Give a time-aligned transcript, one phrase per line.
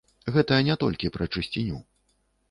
[0.35, 1.77] Гэта не толькі пра чысціню.